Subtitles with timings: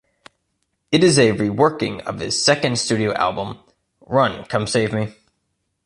[0.91, 3.59] It is a re-working of his second studio album,
[3.99, 5.13] "Run Come Save Me".